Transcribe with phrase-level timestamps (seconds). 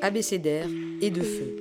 [0.00, 0.66] Abécédaire
[1.02, 1.56] et de feu.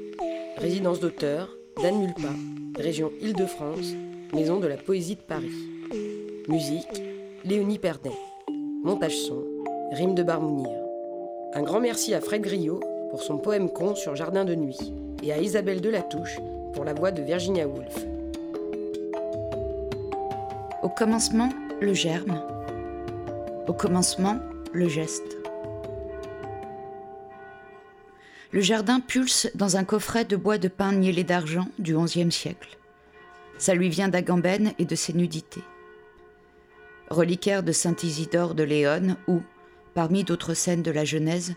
[0.58, 2.30] Résidence d'auteur d'Anne Mulpa,
[2.78, 3.94] région Île-de-France,
[4.34, 5.52] maison de la poésie de Paris.
[6.48, 7.04] Musique
[7.44, 8.12] Léonie Perdet.
[8.84, 9.44] Montage son
[9.92, 10.72] Rime de Barmounir.
[11.54, 12.80] Un grand merci à Fred Griot
[13.10, 14.80] pour son poème con sur Jardin de nuit
[15.22, 16.40] et à Isabelle Delatouche
[16.74, 18.06] pour la voix de Virginia Woolf.
[20.82, 21.50] Au commencement,
[21.82, 22.42] le germe.
[23.68, 24.40] Au commencement,
[24.72, 25.43] le geste.
[28.54, 32.78] Le jardin pulse dans un coffret de bois de pin niellé d'argent du XIe siècle.
[33.58, 35.64] Ça lui vient d'Agamben et de ses nudités.
[37.10, 39.42] Reliquaire de Saint Isidore de Léon, où,
[39.96, 41.56] parmi d'autres scènes de la Genèse,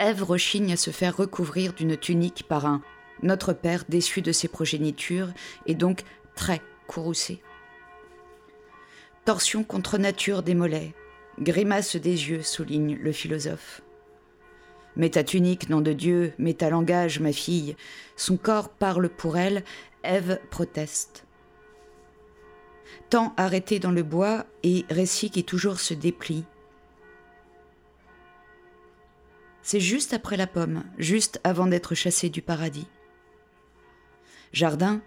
[0.00, 2.82] Ève rechigne à se faire recouvrir d'une tunique par un
[3.22, 5.28] Notre Père déçu de ses progénitures
[5.66, 6.02] et donc
[6.34, 7.40] très courroucé.
[9.24, 10.94] Torsion contre nature des mollets,
[11.40, 13.82] grimace des yeux, souligne le philosophe.
[14.98, 17.76] Mets ta tunique, nom de Dieu, mets ta langage, ma fille.
[18.16, 19.64] Son corps parle pour elle,
[20.02, 21.24] Ève proteste.
[23.08, 26.44] Temps arrêté dans le bois et récit qui toujours se déplie.
[29.62, 32.88] C'est juste après la pomme, juste avant d'être chassé du paradis.
[34.52, 35.00] Jardin,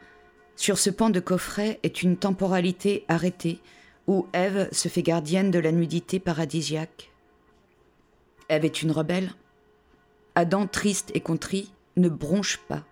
[0.56, 3.60] sur ce pan de coffret, est une temporalité arrêtée
[4.08, 7.12] où Ève se fait gardienne de la nudité paradisiaque.
[8.50, 9.32] Ève est une rebelle,
[10.36, 12.84] Adam, triste et contrit, ne bronche pas.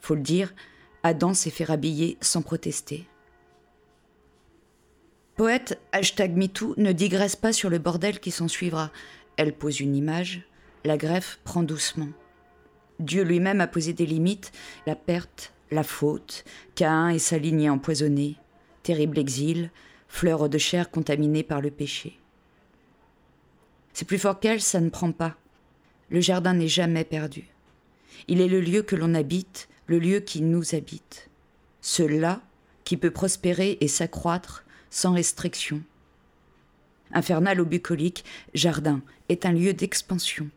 [0.00, 0.54] Faut le dire,
[1.02, 3.06] Adam s'est fait rhabiller sans protester.
[5.36, 8.90] Poète, hashtag MeToo, ne digresse pas sur le bordel qui s'ensuivra.
[9.36, 10.42] Elle pose une image,
[10.84, 12.10] la greffe prend doucement.
[12.98, 14.52] Dieu lui-même a posé des limites,
[14.86, 18.36] la perte, la faute, Caïn et sa lignée empoisonnée,
[18.82, 19.70] terrible exil,
[20.08, 22.18] fleur de chair contaminée par le péché.
[23.94, 25.36] C'est plus fort qu'elle, ça ne prend pas.
[26.10, 27.48] Le jardin n'est jamais perdu.
[28.28, 31.28] Il est le lieu que l'on habite, le lieu qui nous habite.
[31.80, 32.42] Ce là
[32.84, 35.82] qui peut prospérer et s'accroître sans restriction.
[37.12, 38.24] Infernal ou bucolique,
[38.54, 40.48] jardin est un lieu d'expansion.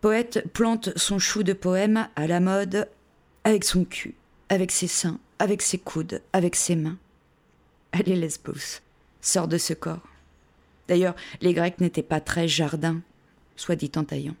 [0.00, 2.88] Poète plante son chou de poème à la mode
[3.44, 4.14] avec son cul,
[4.50, 6.98] avec ses seins, avec ses coudes, avec ses mains.
[7.92, 8.80] Allez, Lesbos,
[9.20, 10.06] sort de ce corps.
[10.88, 13.00] D'ailleurs, les Grecs n'étaient pas très jardins,
[13.56, 14.36] soit dit en taillant.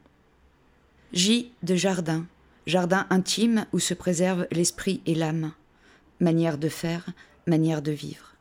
[1.12, 2.26] J de jardin,
[2.66, 5.52] jardin intime où se préservent l'esprit et l'âme.
[6.20, 7.06] Manière de faire,
[7.46, 8.34] manière de vivre.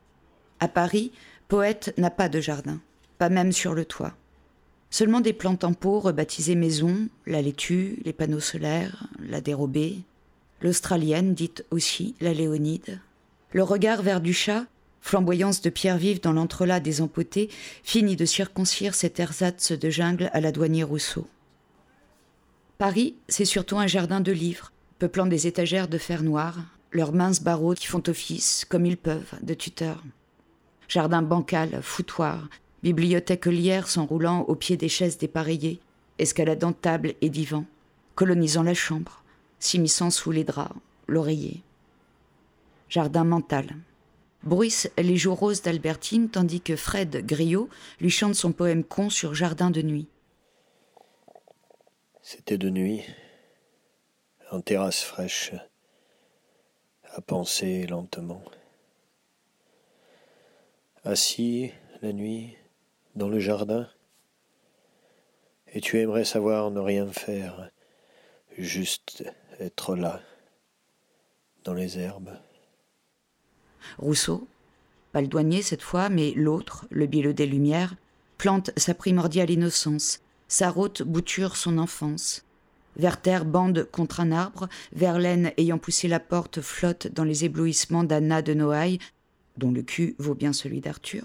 [0.59, 1.12] À Paris,
[1.47, 2.79] poète n'a pas de jardin,
[3.18, 4.16] pas même sur le toit.
[4.90, 10.00] Seulement des plantes en pot rebaptisées maisons, la laitue, les panneaux solaires, la dérobée,
[10.62, 13.02] l'australienne dite aussi la léonide.
[13.52, 14.66] Le regard vers du chat,
[15.02, 17.50] flamboyance de pierre vive dans l'entrelac des empotés,
[17.84, 21.28] finit de circoncire cet ersatz de jungle à la douanier Rousseau.
[22.83, 26.57] Paris, c'est surtout un jardin de livres, peuplant des étagères de fer noir,
[26.91, 30.03] leurs minces barreaux qui font office, comme ils peuvent, de tuteurs.
[30.89, 32.49] Jardin bancal, foutoir,
[32.83, 35.79] bibliothèque lière s'enroulant au pied des chaises dépareillées,
[36.19, 37.63] escaladant table et divan,
[38.16, 39.23] colonisant la chambre,
[39.59, 40.75] s'immisçant sous les draps,
[41.07, 41.63] l'oreiller.
[42.89, 43.77] Jardin mental.
[44.43, 47.69] Bruissent les jours roses d'Albertine tandis que Fred Griot
[48.01, 50.07] lui chante son poème con sur Jardin de nuit.
[52.25, 53.03] C'était de nuit,
[54.50, 55.51] en terrasse fraîche,
[57.11, 58.41] à penser lentement.
[61.03, 62.56] Assis la nuit
[63.16, 63.89] dans le jardin,
[65.73, 67.69] et tu aimerais savoir ne rien faire,
[68.57, 69.25] juste
[69.59, 70.22] être là,
[71.66, 72.40] dans les herbes.
[73.97, 74.47] Rousseau,
[75.11, 77.95] pas le douanier cette fois, mais l'autre, le bielleux des Lumières,
[78.38, 80.22] plante sa primordiale innocence,
[80.53, 82.46] sa route bouture son enfance.
[82.96, 88.44] Werther bande contre un arbre, Verlaine ayant poussé la porte flotte dans les éblouissements d'Anna
[88.44, 89.00] de Noailles,
[89.58, 91.24] dont le cul vaut bien celui d'Arthur.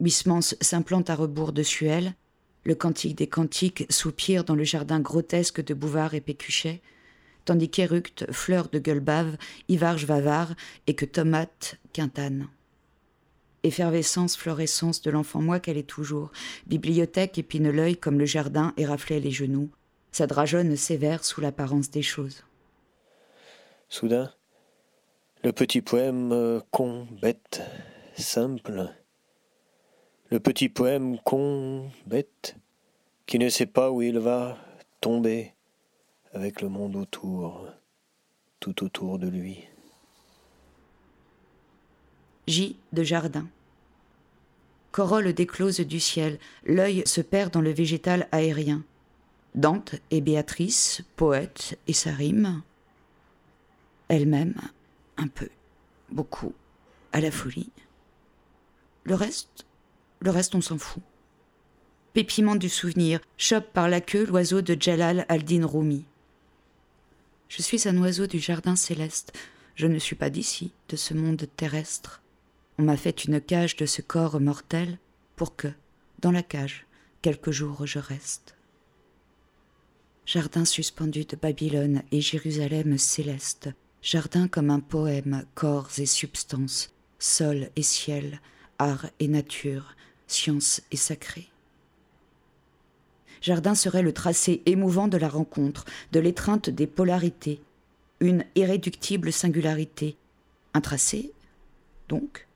[0.00, 2.14] Huysmans s'implante à rebours de Suel,
[2.64, 6.80] le cantique des cantiques soupire dans le jardin grotesque de Bouvard et Pécuchet,
[7.44, 9.36] tandis qu'Éructe, fleur de gueule bave,
[9.68, 10.54] Ivarge Vavard
[10.86, 12.48] et que Tomate quintane
[13.62, 16.30] effervescence, florescence de l'enfant moi qu'elle est toujours,
[16.66, 19.70] bibliothèque épine l'œil comme le jardin et raflait les genoux,
[20.10, 22.44] sa drageonne sévère sous l'apparence des choses.
[23.88, 24.32] Soudain,
[25.44, 27.62] le petit poème euh, con, bête,
[28.16, 28.88] simple,
[30.30, 32.56] le petit poème con, bête,
[33.26, 34.56] qui ne sait pas où il va
[35.00, 35.52] tomber
[36.32, 37.66] avec le monde autour,
[38.60, 39.68] tout autour de lui.
[42.52, 43.48] J de Jardin.
[44.90, 48.82] corolle déclose du ciel, l'œil se perd dans le végétal aérien.
[49.54, 52.60] Dante et Béatrice, poète et sa rime.
[54.08, 54.60] Elle-même,
[55.16, 55.48] un peu,
[56.10, 56.52] beaucoup,
[57.14, 57.70] à la folie.
[59.04, 59.64] Le reste,
[60.20, 61.02] le reste, on s'en fout.
[62.12, 66.04] Pépiment du souvenir, chope par la queue l'oiseau de Jalal al-Din Rumi.
[67.48, 69.32] Je suis un oiseau du jardin céleste.
[69.74, 72.21] Je ne suis pas d'ici, de ce monde terrestre.
[72.82, 74.98] On m'a fait une cage de ce corps mortel
[75.36, 75.68] pour que,
[76.18, 76.84] dans la cage,
[77.22, 78.56] quelques jours je reste.
[80.26, 83.68] Jardin suspendu de Babylone et Jérusalem céleste,
[84.02, 88.40] jardin comme un poème, corps et substance, sol et ciel,
[88.80, 89.94] art et nature,
[90.26, 91.50] science et sacré.
[93.42, 97.60] Jardin serait le tracé émouvant de la rencontre, de l'étreinte des polarités,
[98.18, 100.16] une irréductible singularité.
[100.74, 101.30] Un tracé,
[102.08, 102.48] donc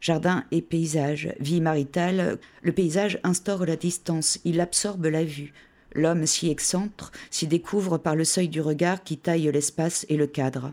[0.00, 5.52] Jardin et paysage, vie maritale, le paysage instaure la distance, il absorbe la vue.
[5.92, 10.26] L'homme s'y excentre, s'y découvre par le seuil du regard qui taille l'espace et le
[10.26, 10.72] cadre.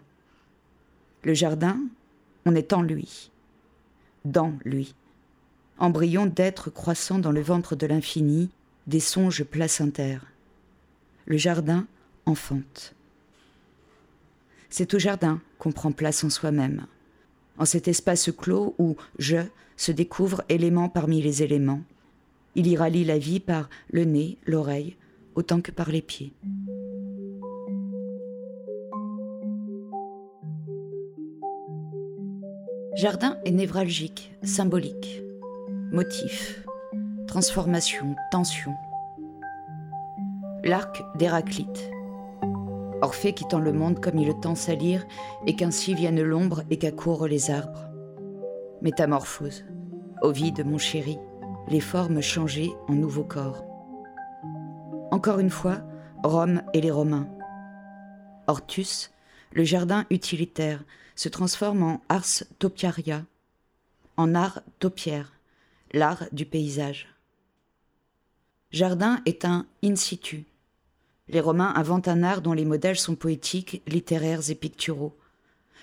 [1.24, 1.78] Le jardin,
[2.46, 3.32] on est en lui,
[4.24, 4.96] dans lui,
[5.78, 8.50] embryon d'être croissant dans le ventre de l'infini,
[8.86, 10.26] des songes placentaires.
[11.26, 11.86] Le jardin
[12.26, 12.96] enfante.
[14.70, 16.86] C'est au jardin qu'on prend place en soi-même,
[17.58, 19.38] en cet espace clos où je
[19.76, 21.82] se découvre élément parmi les éléments.
[22.56, 24.96] Il y rallie la vie par le nez, l'oreille,
[25.36, 26.34] autant que par les pieds.
[32.96, 35.22] Jardin est névralgique, symbolique,
[35.92, 36.64] motif,
[37.28, 38.74] transformation, tension.
[40.64, 41.92] L'arc d'Héraclite.
[43.02, 45.06] Orphée qui tend le monde comme il le tend salir,
[45.46, 47.88] et qu'ainsi vienne l'ombre et qu'accourent les arbres.
[48.82, 49.66] Métamorphose.
[50.22, 51.20] Ovide, mon chéri,
[51.68, 53.64] les formes changées en nouveaux corps.
[55.12, 55.82] Encore une fois,
[56.24, 57.30] Rome et les Romains.
[58.48, 59.12] Hortus,
[59.52, 60.84] le jardin utilitaire,
[61.16, 63.24] se transforme en ars topiaria,
[64.18, 65.34] en art topiaire,
[65.94, 67.08] l'art du paysage.
[68.72, 70.46] Jardin est un in situ.
[71.30, 75.16] Les Romains inventent un art dont les modèles sont poétiques, littéraires et picturaux.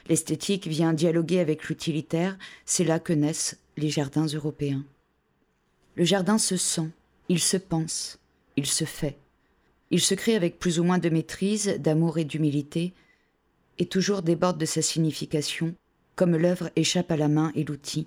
[0.08, 4.84] L'esthétique vient dialoguer avec l'utilitaire, c'est là que naissent les jardins européens.
[5.96, 6.90] Le jardin se sent,
[7.28, 8.18] il se pense,
[8.56, 9.16] il se fait.
[9.90, 12.92] Il se crée avec plus ou moins de maîtrise, d'amour et d'humilité,
[13.78, 15.74] et toujours déborde de sa signification,
[16.16, 18.06] comme l'œuvre échappe à la main et l'outil.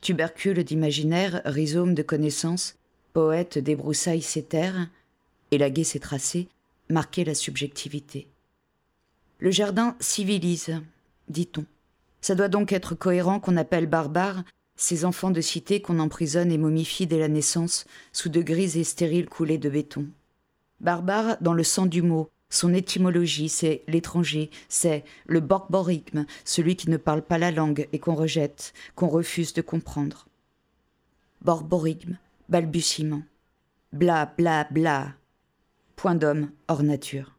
[0.00, 2.76] Tubercule d'imaginaire, rhizome de connaissances,
[3.12, 4.88] poète débroussaille ses terres,
[5.50, 6.48] élaguer ses tracés,
[6.88, 8.28] marquer la subjectivité.
[9.38, 10.80] Le jardin civilise,
[11.28, 11.64] dit-on.
[12.20, 14.42] Ça doit donc être cohérent qu'on appelle barbares
[14.76, 18.84] ces enfants de cité qu'on emprisonne et momifie dès la naissance sous de grises et
[18.84, 20.06] stériles coulées de béton.
[20.80, 26.90] Barbare dans le sang du mot, son étymologie, c'est l'étranger, c'est le borborigme, celui qui
[26.90, 30.26] ne parle pas la langue et qu'on rejette, qu'on refuse de comprendre.
[31.42, 32.18] Borborigme,
[32.48, 33.22] balbutiement.
[33.92, 35.14] Bla, bla, bla.
[35.96, 37.32] Point d'homme hors nature.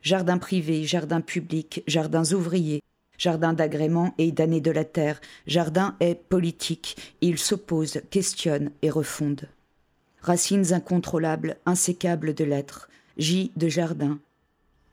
[0.00, 2.80] Jardin privé, jardin public, jardins ouvriers,
[3.18, 9.48] jardin d'agrément et d'années de la terre, jardin est politique, il s'oppose, questionne et refonde.
[10.22, 14.20] Racines incontrôlables, insécables de l'être, J de jardin.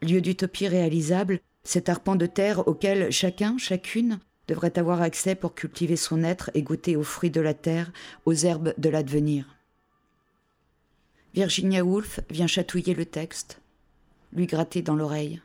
[0.02, 5.96] Lieu d'utopie réalisable, cet arpent de terre auquel chacun, chacune, devrait avoir accès pour cultiver
[5.96, 7.92] son être et goûter aux fruits de la terre,
[8.26, 9.53] aux herbes de l'advenir.
[11.34, 13.60] Virginia Woolf vient chatouiller le texte,
[14.34, 15.42] lui gratter dans l'oreille.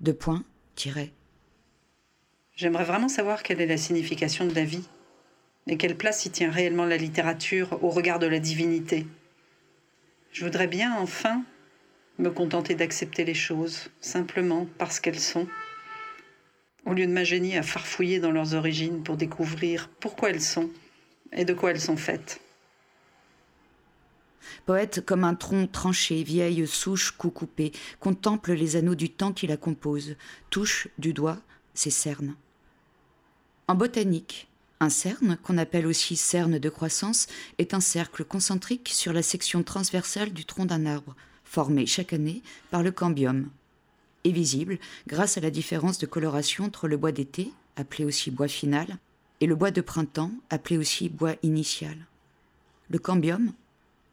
[0.00, 0.44] Deux points,
[0.76, 1.10] tiret.
[2.54, 4.88] J'aimerais vraiment savoir quelle est la signification de la vie
[5.66, 9.04] et quelle place y tient réellement la littérature au regard de la divinité.
[10.30, 11.42] Je voudrais bien, enfin,
[12.20, 15.48] me contenter d'accepter les choses, simplement parce qu'elles sont,
[16.86, 20.70] au lieu de m'ingénier à farfouiller dans leurs origines pour découvrir pourquoi elles sont
[21.32, 22.43] et de quoi elles sont faites.
[24.66, 29.46] Poète comme un tronc tranché, vieille souche coup coupée, contemple les anneaux du temps qui
[29.46, 30.16] la composent,
[30.50, 31.38] touche du doigt
[31.74, 32.34] ses cernes.
[33.66, 34.48] En botanique,
[34.80, 37.26] un cerne, qu'on appelle aussi cerne de croissance,
[37.58, 42.42] est un cercle concentrique sur la section transversale du tronc d'un arbre, formé chaque année
[42.70, 43.48] par le cambium,
[44.24, 48.48] et visible grâce à la différence de coloration entre le bois d'été, appelé aussi bois
[48.48, 48.98] final,
[49.40, 51.96] et le bois de printemps, appelé aussi bois initial.
[52.90, 53.52] Le cambium,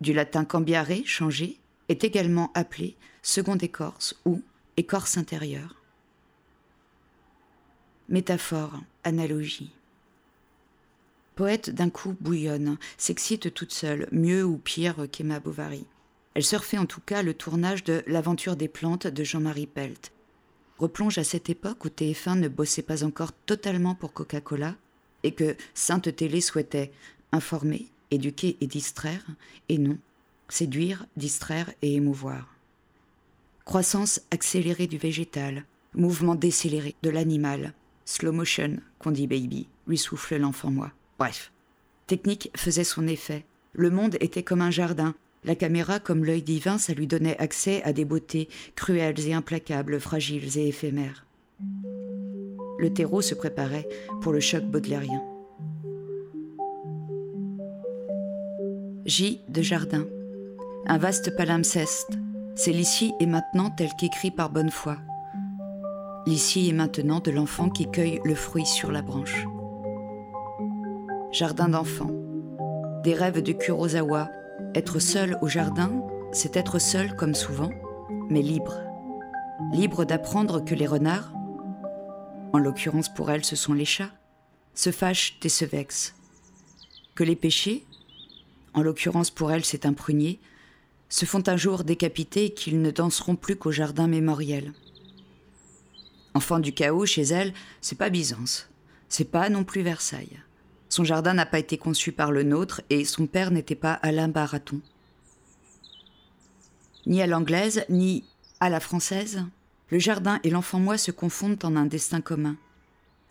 [0.01, 4.41] du latin cambiare, changé, est également appelé seconde écorce ou
[4.75, 5.75] écorce intérieure.
[8.09, 9.71] Métaphore, analogie.
[11.35, 15.85] poète d'un coup bouillonne, s'excite toute seule, mieux ou pire qu'Emma Bovary.
[16.33, 20.11] Elle surfait en tout cas le tournage de L'aventure des plantes de Jean-Marie Pelt.
[20.79, 24.75] Replonge à cette époque où TF1 ne bossait pas encore totalement pour Coca-Cola
[25.23, 26.91] et que Sainte Télé souhaitait
[27.31, 29.25] informer, éduquer et distraire,
[29.69, 29.97] et non,
[30.49, 32.55] séduire, distraire et émouvoir.
[33.65, 37.73] Croissance accélérée du végétal, mouvement décéléré de l'animal,
[38.05, 40.91] slow motion, qu'on dit baby, lui souffle l'enfant moi.
[41.17, 41.51] Bref,
[42.07, 43.45] technique faisait son effet.
[43.73, 45.15] Le monde était comme un jardin.
[45.43, 49.99] La caméra, comme l'œil divin, ça lui donnait accès à des beautés cruelles et implacables,
[49.99, 51.25] fragiles et éphémères.
[52.77, 53.87] Le terreau se préparait
[54.21, 55.21] pour le choc baudelairien.
[59.05, 60.05] J de jardin.
[60.85, 62.19] Un vaste palimpseste.
[62.53, 64.97] C'est l'ici et maintenant tel qu'écrit par bonne foi.
[66.27, 69.47] L'ici et maintenant de l'enfant qui cueille le fruit sur la branche.
[71.31, 72.11] Jardin d'enfant.
[73.03, 74.29] Des rêves de Kurosawa.
[74.75, 77.71] Être seul au jardin, c'est être seul comme souvent,
[78.29, 78.77] mais libre.
[79.71, 81.33] Libre d'apprendre que les renards,
[82.53, 84.11] en l'occurrence pour elle ce sont les chats,
[84.75, 86.13] se fâchent et se vexent.
[87.15, 87.85] Que les péchés,
[88.73, 90.39] en l'occurrence pour elle c'est un prunier,
[91.09, 94.73] se font un jour décapiter et qu'ils ne danseront plus qu'au jardin mémoriel.
[96.33, 98.69] Enfant du chaos chez elle, c'est pas Byzance,
[99.09, 100.39] c'est pas non plus Versailles.
[100.87, 104.27] Son jardin n'a pas été conçu par le nôtre et son père n'était pas Alain
[104.27, 104.81] Baraton.
[107.05, 108.23] Ni à l'anglaise, ni
[108.59, 109.43] à la française,
[109.89, 112.55] le jardin et l'enfant-moi se confondent en un destin commun.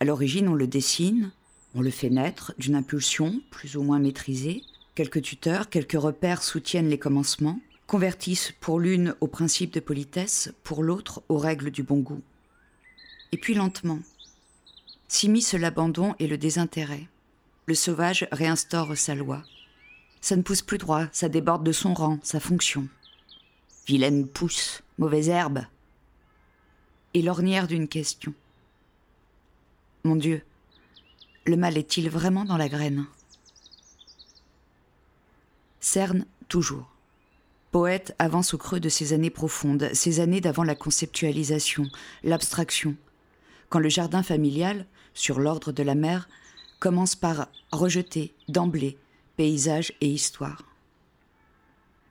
[0.01, 1.31] À l'origine, on le dessine,
[1.75, 4.63] on le fait naître d'une impulsion plus ou moins maîtrisée.
[4.95, 10.83] Quelques tuteurs, quelques repères soutiennent les commencements, convertissent pour l'une au principe de politesse, pour
[10.83, 12.23] l'autre aux règles du bon goût.
[13.33, 14.01] Et puis lentement,
[15.09, 17.07] s'immisce l'abandon et le désintérêt.
[17.67, 19.43] Le sauvage réinstaure sa loi.
[20.21, 22.89] Ça ne pousse plus droit, ça déborde de son rang, sa fonction.
[23.87, 25.65] Vilaine pousse, mauvaise herbe.
[27.15, 28.35] Et l'ornière d'une question.
[30.05, 30.43] Mon Dieu,
[31.47, 33.07] le mal est-il vraiment dans la graine?
[35.81, 36.95] Cerne toujours.
[37.71, 41.87] Poète avance au creux de ses années profondes, ces années d'avant la conceptualisation,
[42.23, 42.97] l'abstraction,
[43.71, 46.29] quand le jardin familial, sur l'ordre de la mère,
[46.81, 48.99] commence par rejeter d'emblée
[49.37, 50.65] paysage et histoire.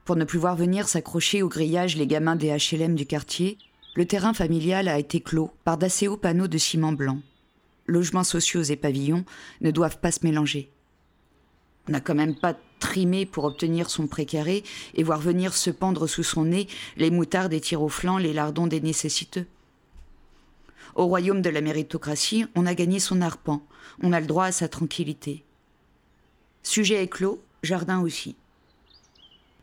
[0.05, 3.59] Pour ne plus voir venir s'accrocher au grillage les gamins des HLM du quartier,
[3.95, 7.19] le terrain familial a été clos par d'assez hauts panneaux de ciment blanc.
[7.85, 9.25] Logements sociaux et pavillons
[9.61, 10.71] ne doivent pas se mélanger.
[11.88, 14.63] On n'a quand même pas trimé pour obtenir son précaré
[14.95, 16.67] et voir venir se pendre sous son nez
[16.98, 19.45] les moutards des tirs au flanc, les lardons des nécessiteux.
[20.95, 23.62] Au royaume de la méritocratie, on a gagné son arpent,
[24.01, 25.43] on a le droit à sa tranquillité.
[26.63, 28.36] Sujet éclos, jardin aussi.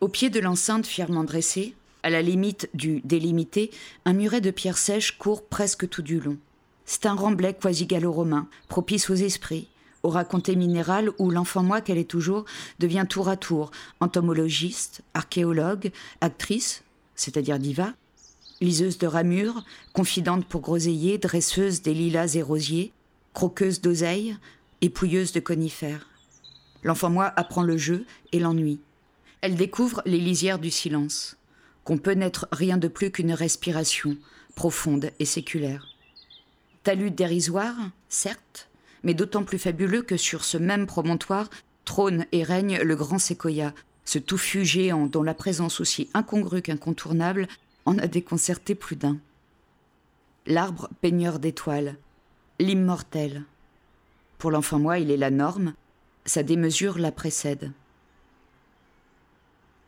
[0.00, 3.70] Au pied de l'enceinte fièrement dressée, à la limite du délimité,
[4.04, 6.38] un muret de pierre sèche court presque tout du long.
[6.84, 9.68] C'est un remblai quasi gallo-romain, propice aux esprits,
[10.06, 12.44] au raconté minéral où l'enfant moi qu'elle est toujours
[12.78, 16.84] devient tour à tour entomologiste, archéologue, actrice,
[17.16, 17.92] c'est-à-dire diva,
[18.60, 22.92] liseuse de ramures, confidente pour groseillier, dresseuse des lilas et rosiers,
[23.34, 24.36] croqueuse d'oseille,
[24.80, 26.08] épouilleuse de conifères.
[26.84, 28.78] L'enfant moi apprend le jeu et l'ennui.
[29.40, 31.36] Elle découvre les lisières du silence,
[31.82, 34.16] qu'on peut n'être rien de plus qu'une respiration
[34.54, 35.88] profonde et séculaire.
[36.84, 37.74] Talus dérisoire,
[38.08, 38.68] certes,
[39.06, 41.48] mais d'autant plus fabuleux que sur ce même promontoire
[41.84, 43.72] trône et règne le grand séquoia,
[44.04, 47.46] ce touffu géant dont la présence aussi incongrue qu'incontournable
[47.84, 49.18] en a déconcerté plus d'un.
[50.44, 51.94] L'arbre peigneur d'étoiles,
[52.58, 53.44] l'immortel.
[54.38, 55.74] Pour l'enfant moi, il est la norme,
[56.24, 57.70] sa démesure la précède.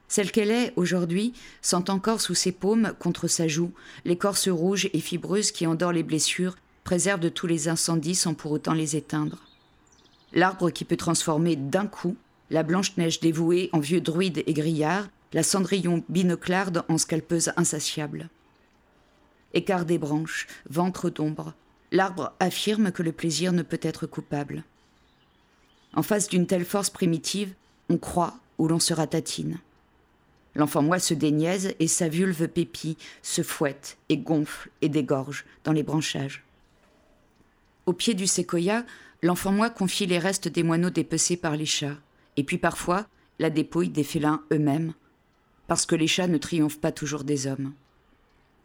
[0.07, 3.73] Celle qu'elle est aujourd'hui sent encore sous ses paumes, contre sa joue,
[4.05, 6.55] l'écorce rouge et fibreuse qui endort les blessures,
[6.89, 9.37] préserve de tous les incendies sans pour autant les éteindre.
[10.33, 12.17] L'arbre qui peut transformer d'un coup
[12.49, 18.31] la blanche-neige dévouée en vieux druide et grillard, la cendrillon binoclarde en scalpeuse insatiable.
[19.53, 21.53] Écart des branches, ventre d'ombre,
[21.93, 24.65] l'arbre affirme que le plaisir ne peut être coupable.
[25.93, 27.53] En face d'une telle force primitive,
[27.91, 29.59] on croit ou l'on se ratatine.
[30.55, 35.73] L'enfant moi se déniaise et sa vulve pépille, se fouette et gonfle et dégorge dans
[35.73, 36.48] les branchages.
[37.89, 38.85] Au pied du séquoia,
[39.23, 41.97] l'enfant moi confie les restes des moineaux dépecés par les chats,
[42.37, 43.07] et puis parfois
[43.39, 44.93] la dépouille des félins eux-mêmes,
[45.69, 47.73] parce que les chats ne triomphent pas toujours des hommes.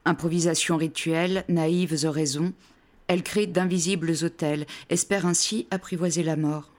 [0.04, 2.52] Improvisation rituelle, naïves oraisons,
[3.08, 6.70] elle crée d'invisibles autels, espère ainsi apprivoiser la mort.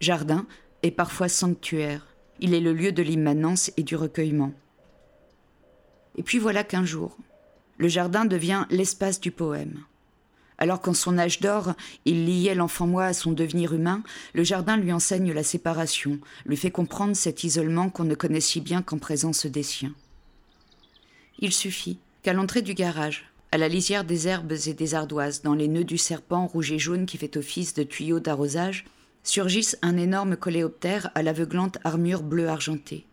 [0.00, 0.44] Jardin
[0.82, 2.06] est parfois sanctuaire.
[2.40, 4.52] Il est le lieu de l'immanence et du recueillement.
[6.18, 7.16] Et puis voilà qu'un jour,
[7.78, 9.82] le jardin devient l'espace du poème.
[10.58, 14.02] Alors qu'en son âge d'or, il liait l'enfant moi à son devenir humain,
[14.34, 18.60] le jardin lui enseigne la séparation, lui fait comprendre cet isolement qu'on ne connaît si
[18.60, 19.94] bien qu'en présence des siens.
[21.40, 25.54] Il suffit qu'à l'entrée du garage, à la lisière des herbes et des ardoises, dans
[25.54, 28.84] les nœuds du serpent rouge et jaune qui fait office de tuyau d'arrosage,
[29.24, 33.06] surgisse un énorme coléoptère à l'aveuglante armure bleue argentée.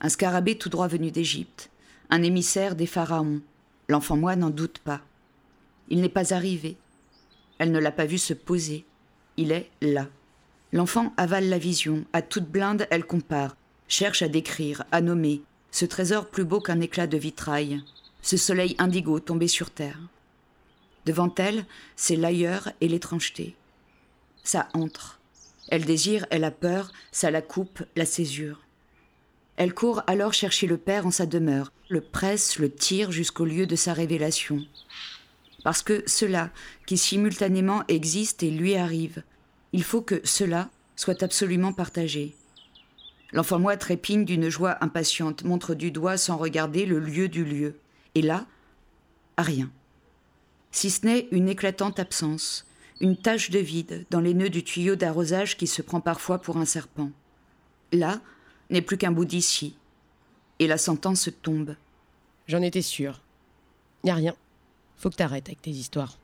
[0.00, 1.70] Un scarabée tout droit venu d'Égypte,
[2.10, 3.40] un émissaire des pharaons.
[3.88, 5.02] L'enfant moi n'en doute pas.
[5.90, 6.76] Il n'est pas arrivé.
[7.58, 8.84] Elle ne l'a pas vu se poser.
[9.36, 10.08] Il est là.
[10.72, 12.04] L'enfant avale la vision.
[12.12, 13.56] À toute blinde, elle compare,
[13.88, 15.42] cherche à décrire, à nommer.
[15.72, 17.82] Ce trésor plus beau qu'un éclat de vitrail.
[18.22, 19.98] Ce soleil indigo tombé sur terre.
[21.06, 21.64] Devant elle,
[21.96, 23.56] c'est l'ailleurs et l'étrangeté.
[24.44, 25.18] Ça entre.
[25.68, 28.60] Elle désire, elle a peur, ça la coupe, la césure.
[29.56, 33.66] Elle court alors chercher le père en sa demeure, le presse, le tire jusqu'au lieu
[33.66, 34.64] de sa révélation
[35.62, 36.50] parce que cela,
[36.86, 39.22] qui simultanément existe et lui arrive,
[39.72, 42.34] il faut que cela soit absolument partagé.
[43.32, 47.76] L'enfant moi trépigne d'une joie impatiente, montre du doigt sans regarder le lieu du lieu.
[48.14, 48.46] Et là,
[49.38, 49.70] rien.
[50.72, 52.66] Si ce n'est une éclatante absence,
[53.00, 56.56] une tache de vide dans les nœuds du tuyau d'arrosage qui se prend parfois pour
[56.56, 57.10] un serpent.
[57.92, 58.20] Là
[58.68, 59.76] n'est plus qu'un bout d'ici.
[60.58, 61.76] Et la sentence tombe.
[62.46, 63.20] J'en étais sûr.
[64.04, 64.34] Y a rien.
[65.00, 66.18] Faut que t'arrêtes avec tes histoires.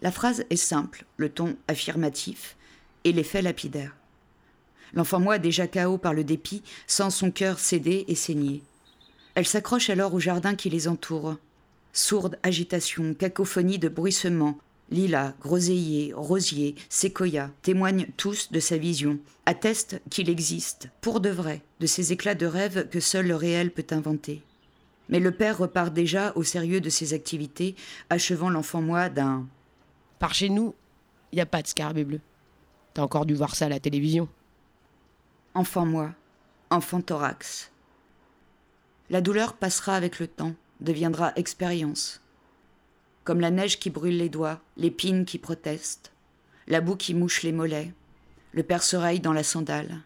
[0.00, 2.56] La phrase est simple, le ton affirmatif
[3.04, 3.94] et l'effet lapidaire.
[4.94, 8.62] L'enfant moi, déjà KO par le dépit, sent son cœur céder et saigner.
[9.34, 11.36] Elle s'accroche alors au jardin qui les entoure.
[11.92, 14.58] Sourde agitation, cacophonie de bruissements,
[14.90, 21.60] lilas, groseilliers, rosiers, séquoias témoignent tous de sa vision, attestent qu'il existe, pour de vrai,
[21.80, 24.42] de ces éclats de rêve que seul le réel peut inventer.
[25.08, 27.74] Mais le père repart déjà au sérieux de ses activités,
[28.10, 29.46] achevant l'enfant moi d'un
[30.18, 30.74] Par chez nous,
[31.32, 32.20] il n'y a pas de scarabée bleu.
[32.94, 34.28] T'as encore dû voir ça à la télévision.
[35.54, 36.12] Enfant moi,
[36.70, 37.70] enfant thorax.
[39.10, 42.20] La douleur passera avec le temps, deviendra expérience.
[43.24, 46.12] Comme la neige qui brûle les doigts, l'épine qui proteste,
[46.66, 47.92] la boue qui mouche les mollets,
[48.52, 50.00] le perce-oreille dans la sandale,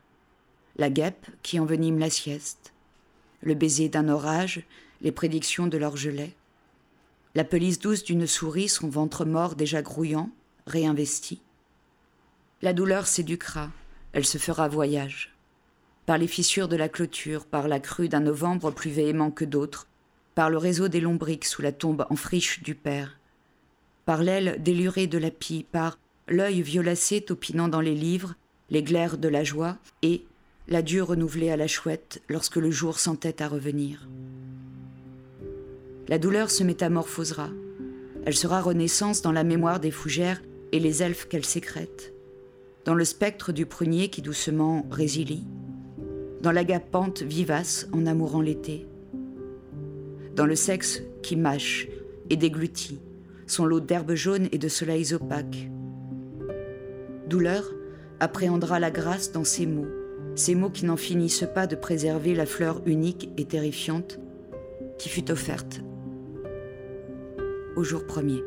[0.77, 2.73] la guêpe qui envenime la sieste,
[3.43, 4.65] le baiser d'un orage
[5.03, 6.35] les prédictions de l'orgelet,
[7.35, 10.31] la pelisse douce d'une souris, son ventre mort déjà grouillant,
[10.67, 11.41] réinvesti.
[12.61, 13.71] La douleur s'éduquera,
[14.13, 15.35] elle se fera voyage.
[16.05, 19.89] Par les fissures de la clôture, par la crue d'un novembre plus véhément que d'autres,
[20.35, 23.19] par le réseau des lombriques sous la tombe en friche du père,
[24.05, 28.35] par l'aile délurée de la pie, par l'œil violacé topinant dans les livres,
[28.69, 30.25] les glaires de la joie, et
[30.69, 34.07] l'adieu renouvelé à la chouette lorsque le jour s'entête à revenir.
[36.13, 37.49] La douleur se métamorphosera.
[38.27, 42.13] Elle sera renaissance dans la mémoire des fougères et les elfes qu'elle sécrète,
[42.85, 45.47] dans le spectre du prunier qui doucement résilie,
[46.43, 48.87] dans l'agapante vivace en amourant l'été,
[50.37, 51.89] dans le sexe qui mâche
[52.29, 53.01] et déglutit
[53.47, 55.71] son lot d'herbes jaunes et de soleils opaques.
[57.27, 57.73] Douleur
[58.21, 59.89] appréhendera la grâce dans ces mots,
[60.35, 64.21] ces mots qui n'en finissent pas de préserver la fleur unique et terrifiante
[64.99, 65.81] qui fut offerte
[67.77, 68.45] au jour premier.